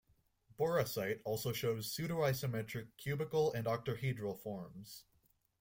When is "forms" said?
4.41-5.03